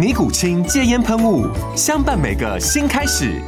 [0.00, 1.46] 尼古清戒烟喷雾，
[1.76, 3.38] 相伴每个新开始。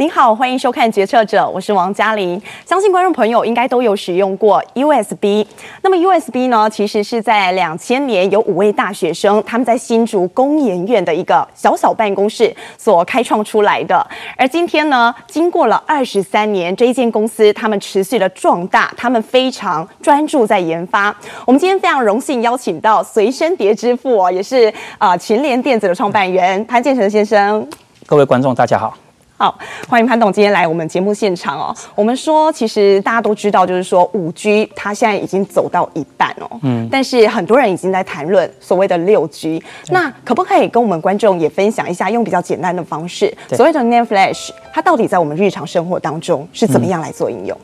[0.00, 2.40] 您好，欢迎收看《决策者》，我是王嘉玲。
[2.64, 5.46] 相信观众朋友应该都有使用过 USB。
[5.82, 14.02] 那么 USB 呢，其实是在两千年有五位大学生，他们在新竹工研院的一个小小办公室所开创出来的。
[14.38, 21.14] 而今天呢，经过了二十三年，这一间公司他们持续的壮大，他们非常专注在研发。
[21.44, 27.68] 我们今天非常荣幸邀请到随身碟之父哦，也是啊、群联电子的创办人潘建成先生。
[28.06, 28.96] 各位观众，大家好。
[29.40, 31.74] 好，欢迎潘董今天来我们节目现场哦。
[31.94, 36.60] 我们说，其实大家都知道，就是说五 G 它现在已经走到一半哦。
[36.60, 36.86] 嗯。
[36.92, 39.64] 但是很多人已经在谈论所谓的六 G。
[39.88, 47.56] 那可不可以跟我们观众也分享一下，用比较简单的方式，所谓的 NAND Flash，它到底在我们日常生活当中是怎么样来做应用？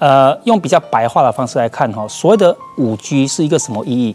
[0.00, 4.14] 嗯、呃，用比较白话的方式来看哈，所谓的五 G 是一个什么意义？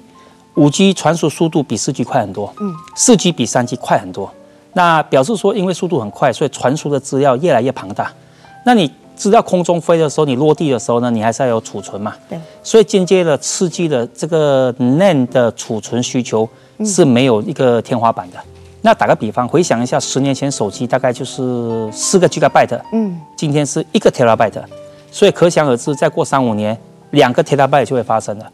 [0.54, 4.32] 五 G 传输速度比四 G 快很多，嗯，四 G 比三 G 快很多。
[4.74, 8.12] 那表示说，因为速度很快，所以传输的资料越来越庞大。
[8.66, 12.16] 那你知道空中飞的时候，你落地的时候呢，你还是要有储存嘛？
[12.30, 12.40] 对。
[12.64, 16.48] 所以间接的刺激的这个 NAND 的储存需求
[16.86, 18.38] 是没有一个天花板的。
[18.38, 18.48] 嗯、
[18.82, 24.64] 那打个比方，回想一下，十年前手机大概就是四个 Gigabyte，嗯，今天是一个 Terabyte，
[25.12, 26.78] 所以可想而知，再过三五年，
[27.12, 28.50] 两个 Terabyte 就会发生了。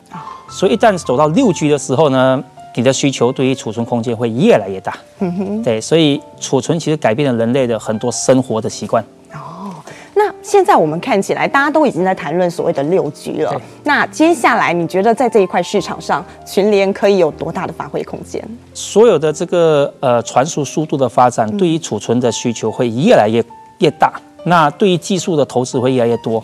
[0.49, 2.43] 所以一旦走到六 G 的时候呢？
[2.77, 9.03] 你的需求对于储存空间会越来越大，嗯哼，对，所以储存其实改变了人类的很多生活的习惯。
[9.33, 9.73] 哦，
[10.13, 13.59] 那现在我们看起来，大家都已经在谈论所谓的六 G 了。
[13.83, 18.47] 那接下来，你觉得在这一块市场上，群联可以有多大的发挥空间？
[18.75, 23.43] 所有的这个呃传输速度的发展，对于储存的需求会越来越
[23.79, 24.13] 越大。
[24.43, 26.43] 那对于技术的投资会越来越多。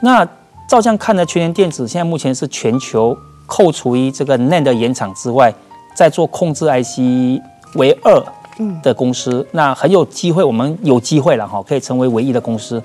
[0.00, 0.24] 那
[0.68, 3.16] 照这样看呢，群联电子现在目前是全球
[3.46, 5.52] 扣除于这个 NAND 的原厂之外。
[5.94, 7.40] 在做控制 IC
[7.74, 8.22] 为二
[8.82, 12.82] 的公司，嗯、那很有机会，我们有机会了哈，可以成为唯一的公司。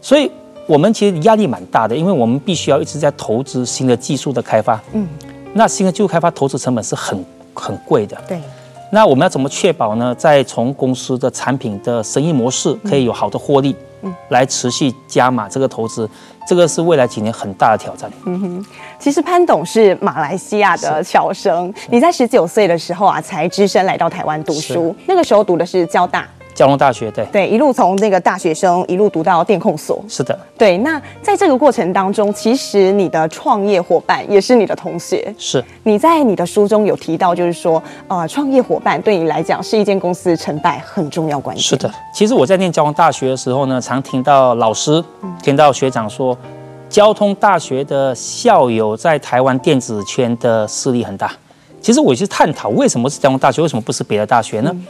[0.00, 0.30] 所以，
[0.66, 4.80] 我们其实压力蛮大的，因为我们必须要一直在投资新的技术的开发。
[4.92, 5.06] 嗯，
[5.54, 7.24] 那新的技术开发投资成本是很
[7.54, 8.16] 很贵的。
[8.28, 8.40] 对。
[8.90, 10.14] 那我们要怎么确保呢？
[10.14, 16.08] 在从公司的产品的生意模式可以有好的获利，嗯，来持续加码这个投资，
[16.48, 18.10] 这个是未来几年很大的挑战。
[18.24, 18.66] 嗯哼，
[18.98, 26.26] 其实潘董是马来西亚的侨生，你在十九岁的时候啊，才只身来到台湾读书，那个时候读的是交大。
[26.58, 30.76] 交通大学，对对，一路从那个大学生一路读到电控所，是的，对。
[30.78, 35.64] 那在这个过程当中，其实你的创业伙伴也是你的同学，是。
[35.84, 41.62] 你在你的书中有提到，就是说，呃，创业伙伴对你来讲是一间公司成败很重要关键。
[41.62, 45.00] 是的，其实我在念交通大学的时候呢，常听到老师、
[45.40, 46.36] 听到学长说，
[46.88, 51.30] 交通大学的校友在台湾电子圈的势力很大。
[51.80, 54.70] 其实我也是探讨，为什么是交通大学，为什么不是别的大学呢？
[54.74, 54.84] 嗯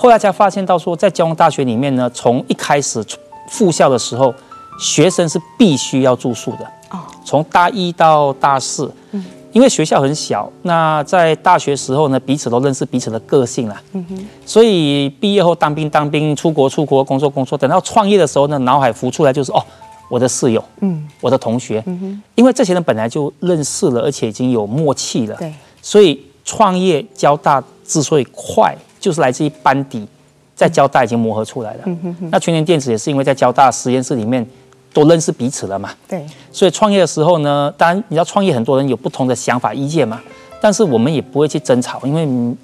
[0.00, 3.04] 后来才发现到说，在交通大学里面呢，从一开始
[3.50, 4.34] 复校的时候，
[4.80, 6.64] 学生是必须要住宿的。
[6.88, 7.00] 哦。
[7.22, 9.22] 从大一到大四，嗯，
[9.52, 13.78] 因为学校很小，那在大学时候呢，彼此都认识彼此的个性了。
[13.92, 14.26] 嗯哼。
[14.46, 19.62] 所以毕业后当兵当兵，出国出国，工作工作，等到创业的时候呢，脑海浮出来就是哦，
[20.08, 22.22] 我的室友，嗯，我的同学，嗯哼。
[22.36, 25.36] 因为这些人本来就认识了，而且已经有默契了。
[25.36, 25.52] 对。
[25.82, 28.74] 所以创业交大之所以快。
[29.00, 30.06] 就是来自于班底，
[30.54, 31.80] 在交大已经磨合出来了。
[31.86, 34.46] 嗯、哼哼，那全年电子也是因为在交大实验室里面
[34.92, 35.90] 都认识彼此了嘛。
[36.06, 36.24] 对。
[36.52, 40.20] 所以创业的时候呢，当然你要创业，很多人有不同的想法意见嘛。
[40.60, 42.54] 但是我们也不会去争吵，因为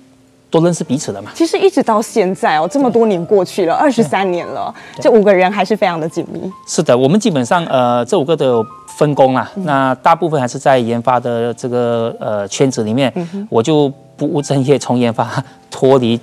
[0.50, 1.30] 都认识彼此了嘛。
[1.34, 6.52] 其实一直到现在哦，这么多年过去了，二十三年了，这五个人还是非常的紧密。
[6.68, 8.66] 是的，我们基本上呃这五个都有
[8.98, 9.50] 分工啦。
[9.56, 16.18] 嗯、那大部分还是在研发的这个呃圈子里面，嗯、我就不务正业，从研发 脱离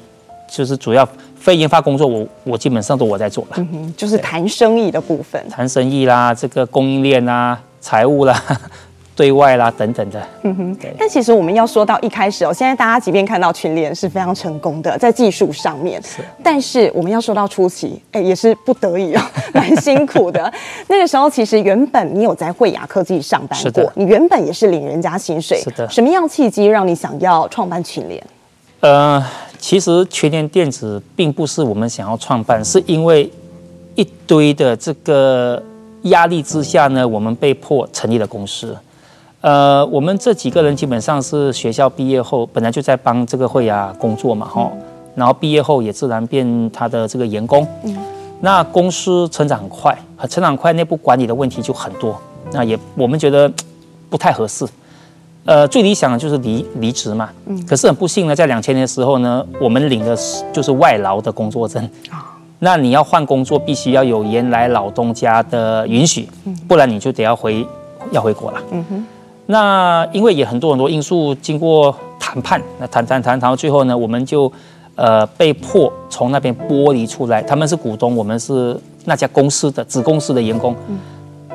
[0.49, 8.41] 就是主要非研发工作我，我我基本上都我在做了，嗯哼，就是谈生意的部分，谈生意啦，这个供应链啦，财务啦。
[9.15, 10.77] 对外啦，等等的，嗯哼。
[10.97, 16.23] 但其实我们要说到一开始哦，现在大家即便看到群联是非常成功的，在技术上面，是。
[16.41, 19.21] 但是我们要说到初期，哎，也是不得已哦，
[19.53, 20.51] 蛮辛苦的。
[20.87, 25.87] 那个时候其实原本你有在惠雅科技上班过，你原本也是领人家薪水，是的。
[25.89, 28.23] 什么样契机让你想要创办群联？
[28.79, 29.23] 呃，
[29.59, 33.31] 其实群联电子并不是我们想要创办，是因为
[33.93, 35.61] 一堆的这个
[36.03, 38.75] 压力之下呢，我们被迫成立了公司。
[39.43, 44.81] 呃，我们这几个人基本上是学校毕业后，本来就在帮这个慧亚工作嘛，哈、嗯，
[45.15, 47.67] 然后毕业后也自然变他的这个员工。
[47.83, 47.93] 嗯，
[48.39, 49.97] 那公司成长很快，
[50.29, 52.17] 成长快，内部管理的问题就很多，
[52.53, 53.51] 那也我们觉得
[54.09, 54.65] 不太合适。
[55.43, 57.29] 呃，最理想的就是离离职嘛。
[57.45, 61.83] 嗯，可是很不幸呢，在两千年的时候呢，我们领的是就是外劳的工作证。
[62.09, 66.29] 啊，那你要换工作，必须要有原来老东家的允许，
[66.65, 67.67] 不然你就得要回
[68.11, 68.61] 要回国了。
[68.71, 69.05] 嗯哼。
[69.45, 74.51] 那因为也很多很多因素，经过谈判，那谈谈谈谈到最后呢，我们就
[74.95, 77.41] 呃被迫从那边剥离出来。
[77.41, 80.73] 他们是股东，我们是那家公司的子公司的员工。
[80.87, 80.97] 嗯、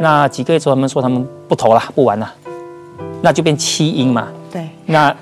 [0.00, 2.30] 那几个月之后，他们说他们不投了，不玩了，
[3.22, 4.28] 那就变弃婴嘛。
[4.52, 4.68] 对。
[4.84, 5.14] 那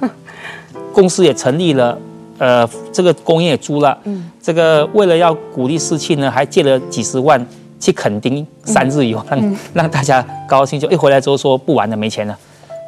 [0.92, 1.96] 公司也成立了，
[2.38, 3.96] 呃，这个工业也租了。
[4.04, 4.28] 嗯。
[4.42, 7.44] 这个为了要鼓励士气呢，还借了几十万
[7.78, 10.80] 去垦丁三日游，让、嗯、让大家高兴。
[10.80, 12.36] 就一回来之后说不玩了，没钱了。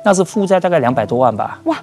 [0.04, 1.60] 那是负债大概两百多万吧。
[1.64, 1.76] 哇，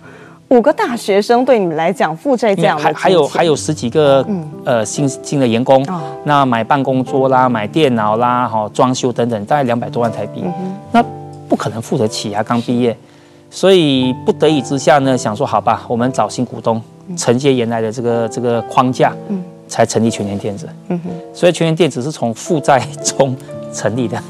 [0.49, 10.43] 五个大学生对你们来讲负债这样，还还有还有十几个、嗯、呃新新的员工，哦、那买办公桌啦，买电脑啦，哈，装修等等，大概两百多万台币。
[10.45, 11.03] 嗯、那
[11.49, 12.95] 不可能付得起啊，刚毕业，
[13.49, 16.81] 所以不得已之下呢，想说好吧，我们找新股东
[17.17, 20.69] 承接原来的这个这个框架，嗯、才成立全年电子。
[20.89, 23.35] 嗯哼，所以全年电子是从负债中
[23.73, 24.21] 成立的。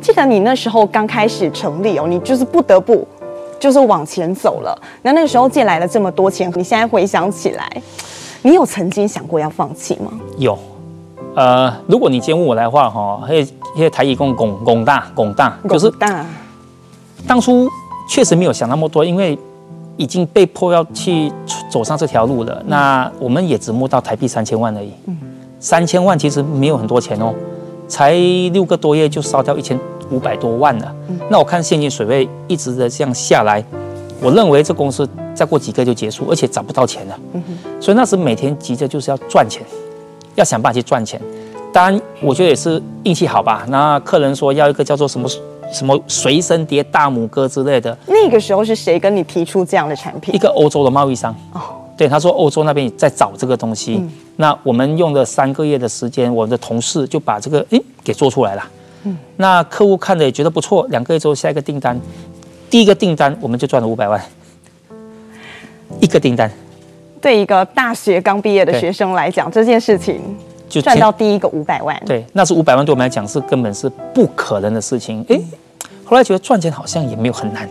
[0.00, 3.06] 记得你那时候刚开始成立哦，你就是不得不。
[3.64, 7.66] 就是往前走了，那那个时候借来了这么多钱，你现在回想起来，
[8.42, 10.12] 你有曾经想过要放弃吗？
[10.36, 10.58] 有，
[11.34, 16.26] 呃，如果你今天问我来的话，哈，因为因为台语讲拱拱大拱大，就是大。
[17.26, 17.66] 当初
[18.06, 19.38] 确实没有想那么多，因为
[19.96, 21.32] 已经被迫要去
[21.70, 22.52] 走上这条路了。
[22.60, 24.92] 嗯、那我们也只募到台币三千万而已。
[25.06, 25.16] 嗯，
[25.58, 27.32] 三千万其实没有很多钱哦，
[27.88, 28.12] 才
[28.52, 29.80] 六个多月就烧掉一千。
[30.14, 30.94] 五百多万了，
[31.28, 33.62] 那我看现金水位一直的这样下来，
[34.20, 37.18] 我认为这公司再过几个就结束，而且找不到钱了。
[37.80, 39.62] 所以那时每天急着就是要赚钱，
[40.36, 41.20] 要想办法去赚钱。
[41.72, 43.66] 当然，我觉得也是运气好吧。
[43.68, 45.28] 那客人说要一个叫做什么
[45.72, 50.32] 什么随身碟大拇哥之类的，那个时候是谁跟你提出这样的产品？
[50.32, 51.60] 一个欧洲的贸易商哦，
[51.96, 54.00] 对，他说欧洲那边在找这个东西。
[54.36, 58.64] 那我们用了三个月的时间，我们的同事就把这个诶给做出来了。
[59.04, 61.98] 嗯，那客户看着也觉得不错，两个月之后下一个订单，
[62.68, 64.20] 第一个订单我们就赚了五百万，
[66.00, 66.50] 一个订单，
[67.20, 70.20] 对一个大学刚毕业的学生来讲，这件事情
[70.68, 75.42] 就赚到第一个五百万，对，那是五百万对我们来讲是根本是不可能的事情，诶。
[76.06, 77.66] 后来觉得赚钱好像也没有很难，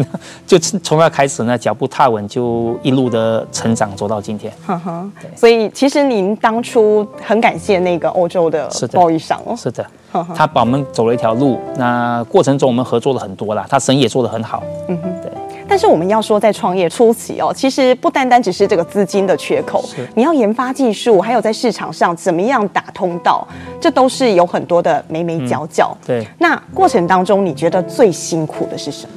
[0.46, 4.50] 就从那开始呢，脚步踏稳，就一路的成长走到今天。
[4.64, 5.06] 哈哈
[5.36, 9.38] 所以其实您当初很感谢那个欧洲的贸易商。
[9.44, 9.86] 哦，是的，
[10.34, 11.58] 他把我们走了一条路。
[11.76, 14.62] 那过程中我们合作了很多啦，他生意也做得很好。
[14.88, 15.32] 嗯哼，对。
[15.68, 23.46] 但是我们要说，在创业初期哦，其实不单单只是这个资金的缺口，是你要研发技术，还有在市场上怎么样打通道，
[23.80, 25.96] 这都是有很多的眉眉角角。
[26.02, 29.08] 嗯、对，那过程当中，你觉得最辛苦的是什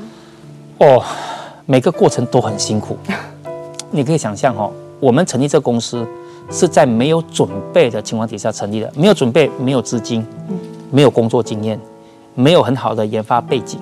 [0.80, 0.88] 么？
[0.88, 1.04] 哦，
[1.68, 2.98] 每个过程都很辛苦。
[3.92, 6.04] 你可以想象哦，我们成立这个公司
[6.50, 10.26] 是在没有准备的情况底下成立的，没有准备，没有资金，
[10.92, 11.80] 没有工作经验，
[12.36, 13.80] 没有很好的研发背景，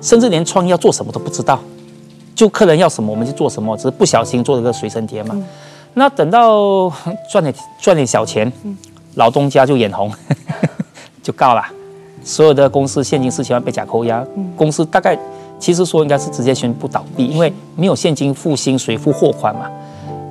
[0.00, 1.58] 甚至连创业要做什么都不知道。
[2.34, 5.30] 就客人要什么我们就做什么，只是不小心做了个随身碟嘛。
[5.34, 5.44] 嗯、
[5.94, 6.92] 那等到
[7.30, 8.76] 赚点赚点小钱，嗯、
[9.14, 10.10] 老东家就眼红，
[11.22, 11.62] 就告了。
[12.24, 15.16] 所有的公司现金四千万被假扣押，嗯、公司大概
[15.60, 19.70] 其实说应该是直接宣布倒闭，因为没有现金付薪水付货款嘛。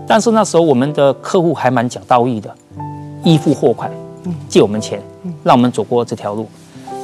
[0.05, 2.53] 但是那时候我们的客户还蛮讲道义的，
[3.23, 3.89] 依付货款，
[4.47, 5.01] 借我们钱，
[5.43, 6.47] 让我们走过这条路。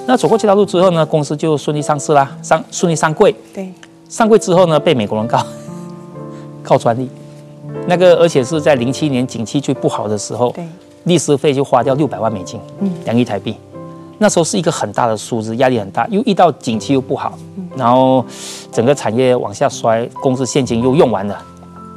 [0.08, 3.36] 那走过这条路之后呢，公司就顺利上市啦，上顺利上柜。
[3.54, 3.72] 对。
[4.08, 5.46] 上柜之后呢，被美国人告，
[6.64, 7.08] 告专利，
[7.86, 10.68] 那个而且是在零七年景气最不好的时候，对，
[11.04, 13.56] 律师费就花掉六百万美金，嗯，两亿台币，
[14.18, 17.38] 那时候是一个很大的数字，压力很大，又遇到景气又不好，
[17.76, 18.26] 然后
[18.72, 21.40] 整个产业往下摔，公司现金又用完了，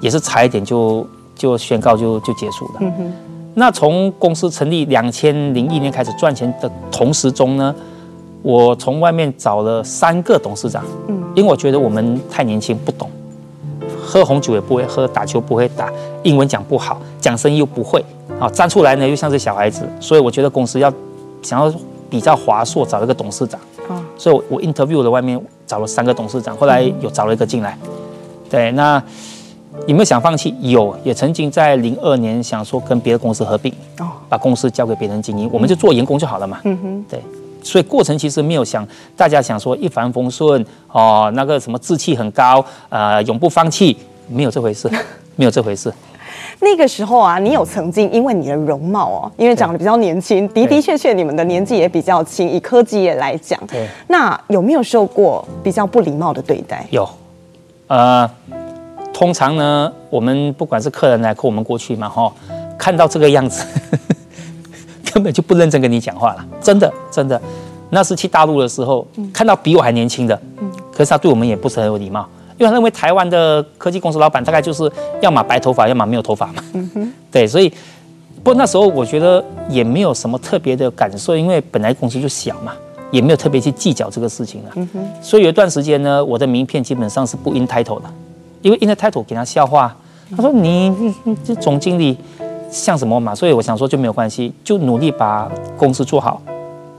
[0.03, 2.73] 也是差一点就就宣告就就结束了。
[2.81, 3.13] 嗯哼。
[3.55, 7.75] 那从公司成立两千零一年开始赚钱的同时中呢，
[8.41, 13.11] 我从外面找了三个董事长，嗯，因为我觉得我们太年轻不懂，
[14.03, 15.93] 喝红酒也不会喝，打球不会打，
[16.23, 18.03] 英文讲不好，讲生意又不会，
[18.41, 20.91] 啊，站出来呢又像是小孩子，所以我觉得公司要
[21.43, 21.71] 想要
[22.09, 27.77] 比较华硕，找一个董事长，啊，所以我我 interview 了外面找了三个董事长，后来有找了一个进来，
[28.49, 29.03] 对，那。
[29.87, 30.55] 有没有想放弃？
[30.61, 36.61] 有，也曾经在零二年想说跟别的公司合并，哦，把公司交给别人经营，我们就做员工就好了嘛。
[36.65, 37.21] 嗯哼，对，
[37.63, 38.87] 所以过程其实没有想
[39.17, 43.97] 大家想说一帆风顺哦，那个什么志气很高，呃，永不放弃，
[44.29, 44.89] 没有这回事，
[45.37, 45.93] 没有这回事。
[46.61, 56.87] 那个时候啊，你有曾经因为你的容貌哦，因为长得比较年轻，的的确确你们的年纪也比较轻，以科技业来讲，对，那有没有受过比较不礼貌的对待？
[56.91, 57.09] 有，
[57.89, 58.31] 呃。
[59.13, 62.33] 通常呢，我们不管是客人来客我们过去嘛，哈，
[62.79, 67.41] 看到这个样子，呵 呵根本就不认真跟你讲话了，真的真的。
[67.91, 70.41] 那是去大陆的时候，看到比我还年轻的，
[70.91, 72.27] 可是他对我们也不是很有礼貌，
[72.59, 74.91] 因为他认为台湾的科技公司老板大概就是
[75.21, 76.65] 要么白头发，要么没有头发嘛。
[77.31, 77.69] 对，所以
[78.43, 82.73] 不过那时候我觉得也没有什么特别的感受，因为本来公司就小嘛，
[83.11, 84.89] 也没有特别去计较这个事情了。
[85.21, 88.05] 所以有一段时间呢，我的名片基本上是不 in title 的。
[88.63, 89.95] 因为 in the title 给他笑话，
[90.37, 90.89] 他说你
[91.25, 92.17] 你这总经理
[92.71, 93.35] 像什么嘛？
[93.35, 96.41] 所以我想说就没有关系，就努力把公司做好，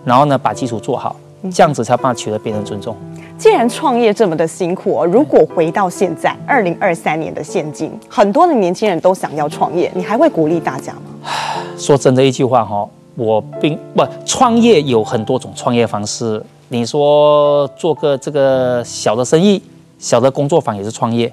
[0.04, 1.16] 然后呢把基础做好，
[1.54, 2.96] 这样子才办法取得别人尊重。
[3.38, 11.32] 既然创业这么的辛苦哦，如果回到现在二零二三年的现今，很多的年轻人都想要创业，你还会鼓励大家吗？
[11.78, 16.44] 说真的一句话哈，我并不创业有很多种创业方式。
[16.68, 19.62] 你说做个这个小的生意。
[20.04, 21.32] 小的工作坊也是创业，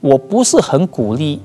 [0.00, 1.38] 我不是很鼓励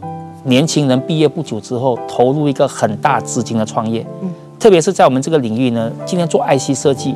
[0.46, 4.06] 年轻人毕业不久之后投入一个很大资金的创业，
[4.58, 7.14] 特别是在我们这个领域呢，今天做 IC 设计，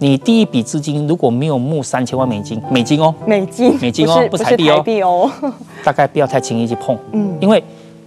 [0.00, 5.30] 你第一笔资金如果没有募三千万美金，美金哦，美金，美金哦，不是台币哦，
[5.84, 7.62] 大概不要太轻易去碰，嗯，因为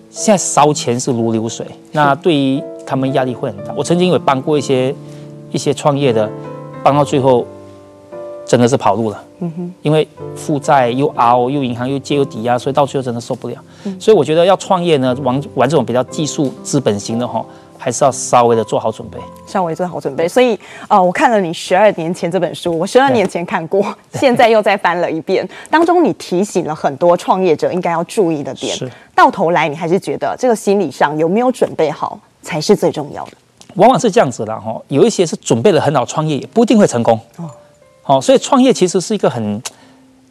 [0.09, 3.73] 现在烧钱是如流水，那对于他们压力会很大。
[3.73, 4.93] 我曾经有帮过一些
[5.53, 6.29] 一些创业的，
[6.83, 7.47] 帮到最后。
[8.47, 13.55] 真的是跑路了，嗯哼，因为负债又熬，又银行又借又抵押，所以到最后真的受不了。
[13.99, 17.45] 所以我觉得要创业呢，玩玩这种比较技术资本型的哈，
[17.77, 20.29] 还是要稍微的做好准备，稍微做好准备。
[20.29, 23.85] 所以啊，我看了你十二年前这本书，我十二年前看过，
[24.15, 28.73] 现在又再翻了一遍，当中你提醒了很多创业者应该要注意的点。
[28.73, 33.31] 是，到头来你还是觉得这个心理上有没有准备好才是最重要的。
[33.75, 37.19] 往往是这样子的哈，有一些是准备了很好创业，也不一定会成功。
[37.35, 37.51] 哦。
[38.07, 39.61] 好，所以创业其实是一个很，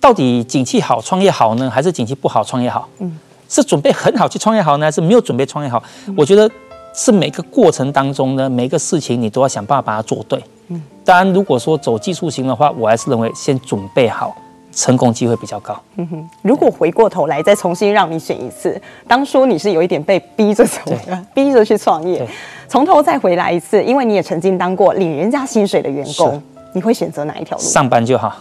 [0.00, 2.88] 到底景气好创业好呢，还是景气不好创业好？
[3.00, 3.18] 嗯，
[3.50, 5.82] 是准备很好去创业好呢，还是没有准备创业好？
[6.16, 6.50] 我觉得
[6.94, 10.42] 是每个过程当中呢，每个事情你都要想办法把它做对。
[10.68, 14.34] 嗯，当然，如果说走技术型的话，我还是认为先准备好，
[14.72, 15.78] 成功机会比较高。
[15.96, 22.26] 嗯哼，如果回过头来再重新让你选一次，当初你是有一点被逼着走的，逼着去创业，
[22.68, 26.42] 从头再回来一次，因为你也曾经当过领人家薪水的员工。
[26.76, 27.64] 你会选择哪一条路？
[27.64, 28.36] 上班就好，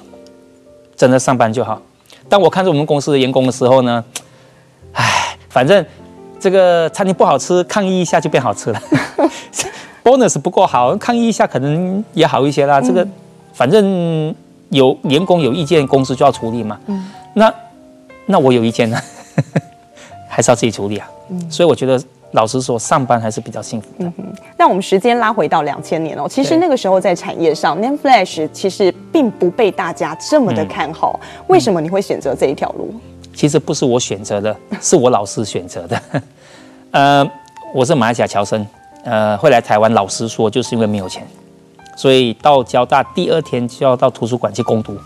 [0.94, 1.82] 真的上班就好。
[2.28, 4.04] 当我看着我们公司的员工的时候呢，
[4.92, 5.84] 唉，反正
[6.38, 8.82] 这个餐厅不好吃，抗议一下就变好吃了。
[10.04, 12.82] bonus 不够好，抗议一下可能也好一些啦。
[12.82, 13.08] 这个
[13.54, 14.36] 反正
[14.68, 16.78] 有员工有意见，公司就要处理嘛。
[16.88, 17.54] 嗯，那
[18.26, 19.00] 那我有意见呢，
[20.28, 21.10] 还是要自己处理啊。
[21.30, 21.98] 嗯，所以我觉得。
[22.36, 24.06] 老实说，上班还是比较幸福的。
[24.06, 24.24] 嗯哼，
[24.58, 31.20] 那我们时间拉回到两千年哦，其实那个时候在产业上，NAND Flash 其实并不被大家这么的看好。
[31.24, 32.94] 嗯、为什么你会选择这一条路？
[33.34, 36.02] 其实不是我选择的， 是我老师选择的。
[36.92, 37.32] 呃，
[37.74, 38.66] 我是马来西亚侨生，
[39.04, 39.92] 呃，会来台湾。
[39.94, 41.26] 老实说，就是因为没有钱，
[41.98, 44.98] 所以到交大第二天就要到图书馆去攻读。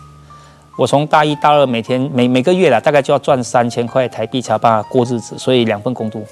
[0.78, 6.24] 我从大一、大二每天每每个月啦，大概就要赚三千块台币才办法过日子，所以两份工读。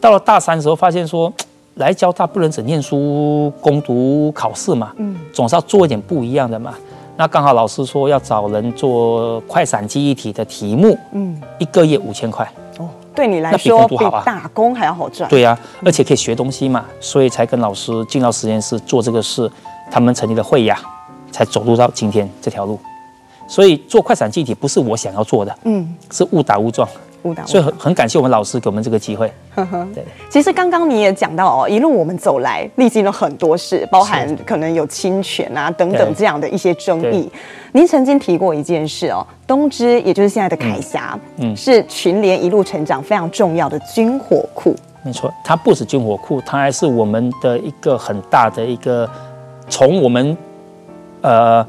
[0.00, 1.32] 到了大三的时候，发现说，
[1.76, 6.74] 来交大不能只念书、攻读、考试嘛，嗯，总是要做一点不一样的嘛。
[7.16, 15.28] 那刚好老师说要找人做快闪记忆体的题目，嗯，一个月五千块，哦，对你来说比打工还要好赚。
[15.28, 19.50] 对呀、啊，而且可以学东西嘛，所以才跟老师进到实验室做这个事。
[19.90, 20.78] 他们成立了会呀，
[21.32, 22.78] 才走入到今天这条路。
[23.48, 26.86] 所以做快闪记忆体不是我想要做的，嗯，是误打误撞。
[27.46, 29.30] 所以很很感谢我们老师给我们这个机会。
[29.54, 37.30] 呵呵对，其实刚刚你也讲到哦，一路我们走来，历经了很多事，包含可能有侵权啊等等这样的一些争议。
[37.72, 44.74] 您曾经提过一件事哦，东芝也就是现在的凯霞，嗯，是群联一路成长非常重要的军火库。
[45.02, 49.08] 没错，它不止军火库，它还是我们的一个很大的一个
[49.68, 50.36] 从我们
[51.20, 51.66] 呃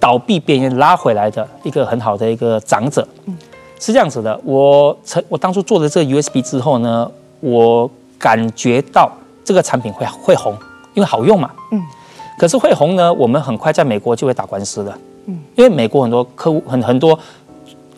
[0.00, 3.06] 倒闭边缘拉回来的一个很好的一个长者。
[3.26, 3.36] 嗯，
[3.84, 7.06] 是这样子的，我成我当初做了这个 USB 之后呢，
[7.40, 9.12] 我感觉到
[9.44, 10.56] 这个产品会会红，
[10.94, 11.50] 因为好用嘛。
[11.70, 11.82] 嗯，
[12.38, 14.98] 可是会红呢，我们很快在美国就会打官司的。
[15.26, 17.18] 嗯，因为美国很多客户很很多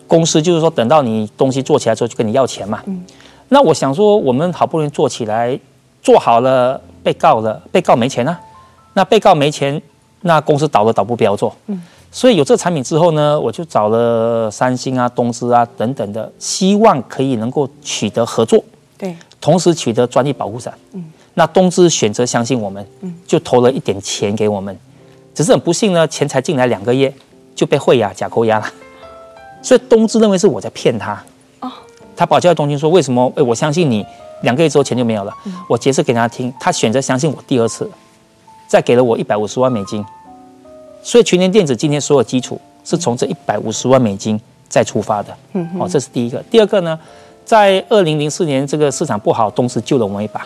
[0.07, 2.83] 公司就是说，等到你东西做起来之后就跟你要钱嘛。
[2.85, 3.05] 嗯。
[3.47, 5.57] 那我想说，我们好不容易做起来，
[6.01, 8.39] 做好了，被告了，被告没钱呢、啊？
[8.93, 9.81] 那被告没钱，
[10.19, 11.55] 那公司倒了，倒不标做。
[11.67, 11.81] 嗯。
[12.11, 18.63] 所以有这个产品之后呢，我就找了三星啊、东芝啊等等的，希望可以能够取得合作。
[18.97, 19.15] 对。
[19.39, 20.73] 同时取得专利保护伞。
[20.93, 21.03] 嗯。
[21.35, 24.75] 那东芝选择相信我们，嗯，就投了一点钱给我们。
[25.35, 27.13] 只是很不幸呢，钱才进来两个月，
[27.53, 28.65] 就被汇亚假扣押了。
[29.61, 31.21] 所以东芝认为是我在骗他。
[32.15, 33.31] 他跑进来东京说：“为什么？
[33.35, 34.03] 哎，我相信你，
[34.41, 35.31] 两个月之后钱就没有了。
[35.45, 37.87] 嗯、我解释给他听，他选择相信我第二次，
[38.67, 40.03] 再给了我一百五十万美金。
[41.07, 44.37] 所以群联电子今天所有基础是从这一百五十万美金
[44.67, 45.33] 再出发的。
[45.53, 46.43] 嗯哼，哦，这是第一个。
[46.51, 46.99] 第二个呢，
[47.45, 50.45] 在二零零四年这个市场不好，东芝救了我们一把。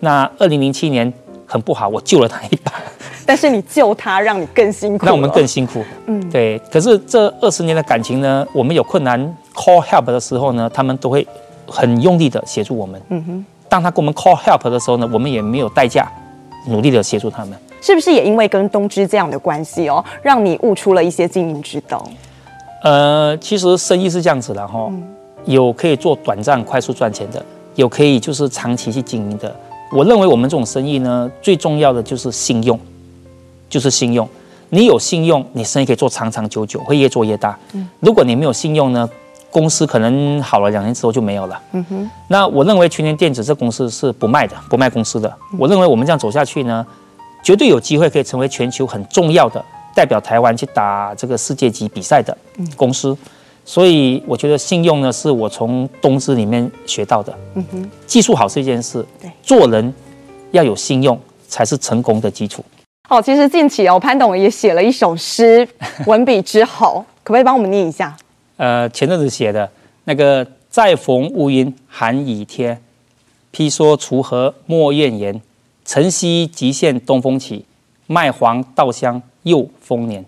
[0.00, 1.10] 那二零零七年
[1.46, 2.70] 很不好，我救了他一把。
[3.24, 5.82] 但是你救他，让你更辛苦，让我们更辛苦。
[6.04, 6.58] 嗯，对。
[6.70, 9.18] 可是这二十年的感情呢，我们有困难。”
[9.56, 11.26] call help 的时候呢，他们都会
[11.66, 13.00] 很用力的协助我们。
[13.08, 16.06] 嗯哼，当他给我们 call help 的时候呢，我们也没有代价，
[16.66, 17.58] 努力的协助他们。
[17.80, 22.04] 是不是也因为跟东芝这样的关系哦，让你悟出了一些经营之道？
[22.82, 24.90] 呃，其实生意是这样子的哈，
[25.44, 29.54] 有可以做短暂快速赚钱的，有可以就是长期去经营的。
[29.92, 32.78] 我认为我们这种生意呢，最重要的就是信用，
[33.68, 34.28] 就是信用。
[34.70, 37.56] 你有信用，你生意可以做长长久久，会越做越大。
[37.72, 39.08] 嗯，如果你没有信用呢？
[39.48, 41.58] 公司可能好了两年之后就没有了。
[41.72, 42.10] 嗯哼。
[42.28, 45.32] 那我认为群联电子这公司是不卖的，不卖公司的。
[45.56, 46.86] 我认为我们这样走下去呢，
[47.46, 52.36] 绝对有机会可以成为全球很重要的代表台湾去打这个世界级比赛的
[52.74, 53.16] 公司。
[53.64, 57.32] 所以我觉得信用呢是我从东芝里面学到的。
[57.54, 57.90] 嗯哼。
[58.04, 59.94] 技术好是一件事，对，做人
[60.50, 62.64] 要有信用才是成功的基础。
[63.08, 65.68] 哦，其实近期哦，潘董也写了一首诗，
[66.06, 68.16] 文笔之好，可不可以帮我们念一下？
[68.56, 69.70] 呃，前阵子写的
[70.02, 72.82] 那个“再逢乌云寒雨天，
[73.52, 75.40] 披蓑锄禾莫怨言。
[75.86, 77.64] 晨曦即现东风起，
[78.08, 80.24] 麦黄稻香又丰年。”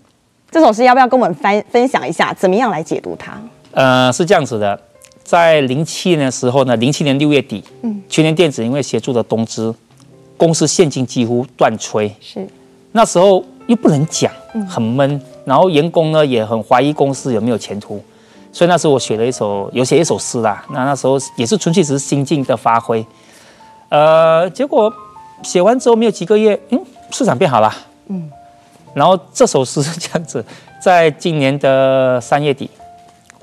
[0.51, 2.33] 这首诗要不要跟我们分分享一下？
[2.33, 3.39] 怎么样来解读它？
[3.73, 4.81] 呃，是这样子的，
[5.23, 9.75] 在零七年的时候呢，零七年六月底，嗯，群联电子因为协助的东芝，
[10.37, 12.49] 公司现金几乎断炊，是
[12.93, 14.33] 那时候又不能讲，
[14.67, 18.03] 很闷，然后员工呢也很怀疑公司有没有前途。
[18.51, 20.65] 所以那时候我写了一首，有写一首诗啦。
[20.71, 23.05] 那那时候也是纯粹只是心境的发挥。
[23.91, 24.93] 呃，结果
[25.43, 27.73] 写完之后没有几个月，嗯，市场变好了。
[28.09, 28.31] 嗯。
[28.95, 30.45] 然后这首诗是这样子，
[30.83, 32.69] 在今年的三月底，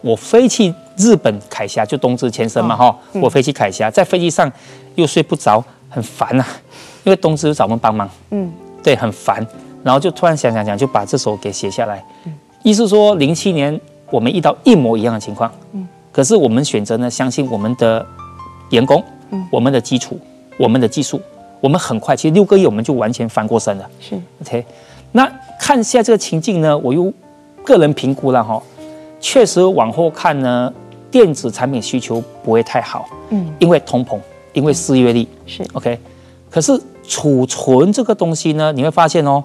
[0.02, 3.22] 我飞去日本凯霞，就东芝前身嘛哈、哦嗯。
[3.22, 4.52] 我飞去凯霞，在飞机上
[4.96, 6.48] 又睡不着，很烦呐、啊，
[7.04, 8.10] 因为东芝找我们帮忙。
[8.32, 8.52] 嗯。
[8.84, 9.46] 对，很烦。
[9.84, 12.04] 然后就突然想想想，就把这首给写下来。
[12.26, 12.34] 嗯。
[12.64, 13.80] 意思说零七年。
[14.12, 18.06] 我们遇到一模一样的情况，嗯，可是我们选择呢，相信我们的
[18.70, 20.20] 员工，嗯，我们的基础，
[20.58, 21.20] 我们的技术，
[21.62, 24.66] 我们很快，其实六个月我们就完全翻过身了，是，OK。
[25.12, 27.12] 那看一下这个情境呢，我又
[27.64, 28.62] 个人评估了哈，
[29.20, 30.72] 确实往后看呢，
[31.10, 34.20] 电子产品需求不会太好，嗯，因为通膨，
[34.54, 36.00] 因为失业率，是 OK。
[36.50, 39.44] 可是储存这个东西呢，你会发现哦。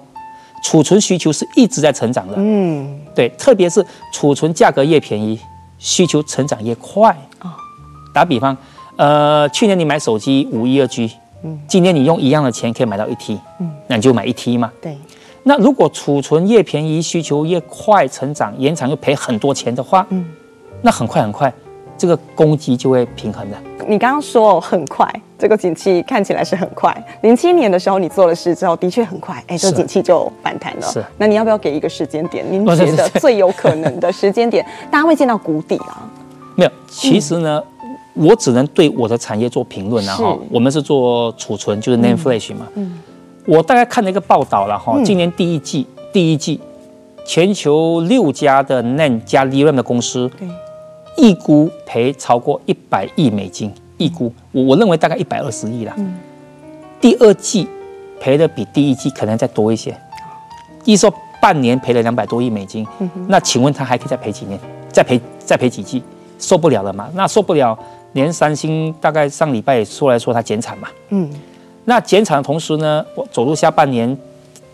[0.63, 5.39] 储存需求是一直在成长的，嗯，对，特别是储存价格越便宜，
[5.79, 7.09] 需求成长越快。
[7.41, 7.49] 哦，
[8.13, 8.55] 打比方，
[8.95, 11.11] 呃，去年你买手机五一二 G，
[11.43, 14.71] 嗯，今天你用一样的钱可以买到一 T，嗯，那你就买一 T 嘛。
[14.81, 14.97] 对，
[15.43, 20.25] 那如果储存越便宜，需求越快成长，延长又赔很多钱的话，嗯，
[20.81, 21.51] 那很快很快，
[21.97, 23.57] 这个供给就会平衡的。
[23.87, 26.95] 你刚刚说很快，这个景气看起来是很快。
[27.23, 30.83] 零七年的时候你做了事之后，的确很快，哎，这景气就反弹了。
[30.83, 32.45] 是，那你要不要给一个时间点？
[32.47, 36.07] 您觉得最有可能的时间点，大家会见到谷底啊？
[36.55, 37.80] 没有，其实呢，嗯、
[38.13, 42.67] 我只能对我的产业做评论然后我们是做储存，就是 Name Flash 嘛。
[42.75, 42.99] 嗯。
[43.47, 46.59] 我大概看了一个报道了哈，今年第一季，第一季，
[47.25, 50.29] 全球六家的 Name 加 DRAM 的公司，
[51.17, 55.93] 一估赔超过一百亿美金，一估我我认为大概一百二十亿啦。
[55.97, 56.13] 嗯，
[57.01, 57.67] 第二季
[58.19, 59.99] 赔的比第一季可能再多一些，
[60.85, 64.59] 一说半年赔了两百多亿美金，嗯、那请问他还可以再赔几年？
[64.91, 66.03] 再赔再赔几季？
[66.37, 67.09] 受不了了嘛？
[67.15, 67.77] 那受不了，
[68.13, 70.87] 连三星大概上礼拜也出来说它减产嘛。
[71.09, 71.29] 嗯，
[71.85, 74.17] 那减产的同时呢，我走入下半年，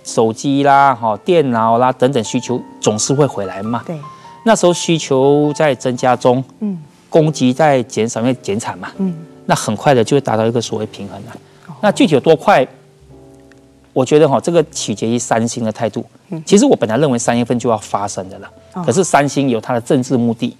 [0.03, 3.83] 手机啦、哈电脑啦等等需求总是会回来嘛。
[3.85, 3.97] 对。
[4.43, 9.13] 那时候需求在增加中，嗯，供给在减少，因为减产嘛，嗯，
[9.45, 11.31] 那很快的就会达到一个所谓平衡了。
[11.67, 12.65] 哦、那具体有多快？
[13.91, 16.05] 我觉得哈，这个取决于三星的态度。
[16.29, 20.55] 嗯，其实我本来认为三月份就要发生的了，哦、可是三星有它的政治目的，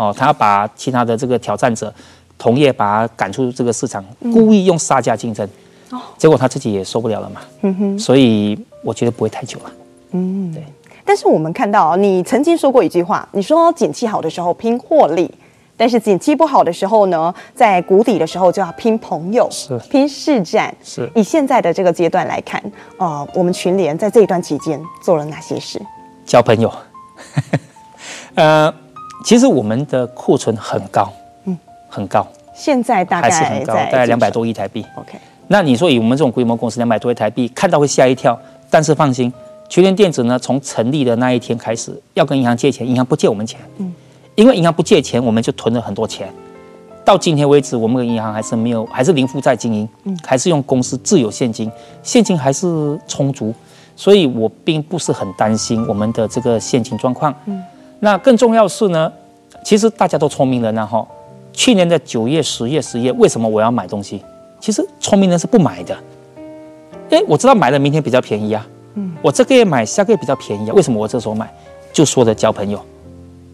[0.00, 1.92] 哦，他要把其他的这个挑战者
[2.38, 5.46] 同业把他赶出这个市场，嗯、故意用杀价竞争，
[5.90, 7.42] 哦，结果他自己也受不了了嘛。
[7.60, 9.70] 嗯哼，所以我觉得不会太久了。
[10.12, 10.64] 嗯，对。
[11.04, 15.30] 但是我们看到，你曾经说过一句话，你说景气好的时候拼获利，
[15.76, 20.74] 但是景气不好的时候呢，在谷底的时候就要拼朋友，是拼市占。
[20.82, 22.62] 是以现在的这个阶段来看，
[22.96, 25.78] 呃，我们群联在这一段期间做了哪些事？
[26.24, 26.72] 交朋友。
[28.36, 28.72] 呃，
[29.24, 31.12] 其实我们的库存很高，
[31.44, 32.26] 嗯，很高。
[32.54, 34.84] 现在大概还是很高，大概两百多亿台币。
[34.96, 35.18] OK。
[35.48, 39.32] 那你说以我们这种规模公司，两百多亿台币，看到会吓一跳，但是放心。
[39.68, 43.92] 群联电子呢，从成立的那一天开始，要跟银行借钱，银行不借我们钱，嗯，
[44.34, 46.28] 因为银行不借钱，我们就囤了很多钱。
[47.04, 51.70] 到今天为止，我们的银行还是没有，还是零负债经营，嗯，还是用公司自有现金，
[52.02, 53.54] 现金还是充足，
[53.94, 57.34] 所以我并不是很担心我们的这个现金状况。
[57.46, 57.62] 嗯，
[58.00, 59.12] 那更重要是呢，
[59.62, 61.06] 其实大家都聪明人呢，哈，
[61.52, 64.22] 去年的九月、十月、十月，为什么我要买东西？
[64.58, 65.96] 其实聪明人是不买的，
[67.10, 68.66] 诶，我知道买了明天比较便宜啊。
[68.94, 70.74] 嗯，我这个月买，下个月比较便宜啊。
[70.74, 71.50] 为什么我这时候买？
[71.92, 72.80] 就说的交朋友，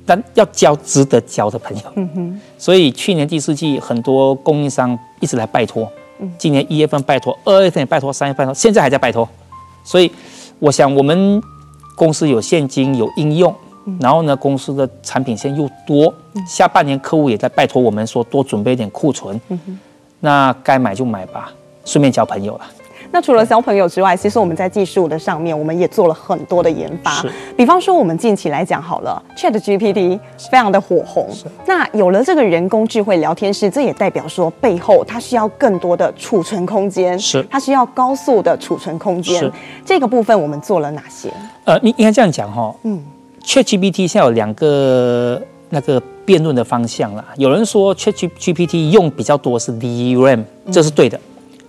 [0.04, 1.82] 但要交值得交的朋友。
[1.94, 2.40] 嗯哼。
[2.58, 9.28] 所以去年第四季很多供应商一直来拜托，嗯，今年一月份拜托，二月份也拜托，三月份拜托，现在还在拜托。
[9.84, 10.10] 所以
[10.58, 11.40] 我想我们
[11.94, 13.54] 公司有现金有应用，
[14.00, 16.12] 然后呢，公司的产品线又多，
[16.46, 19.40] 下半年客户也在拜托我们说多准备一点库存。
[20.20, 21.52] 那该买就买吧，
[21.84, 22.62] 顺便交朋友了。
[23.12, 27.10] 那除了交朋友之外，其实我们在技术的上面，我们也做了很多的研发。
[27.12, 30.18] 是比方说，我们近期来讲好了，ChatGPT
[30.50, 31.32] 非常的火红。
[31.32, 37.16] 是那有了这个人工智慧聊天室，这也代表说背后它需要更多的储存空间。
[37.18, 39.38] 是，它需要高速的储存空间。
[39.38, 39.52] 是，
[39.84, 41.32] 这个部分我们做了哪些？
[41.64, 42.74] 呃，应应该这样讲哈。
[42.82, 43.02] 嗯
[43.46, 47.24] ，ChatGPT 现在有两个那个辩论的方向啦。
[47.36, 51.18] 有人说 ChatGPT 用比较多是 DRAM，这是对的，